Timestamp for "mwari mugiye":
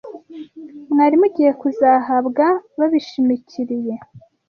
0.91-1.51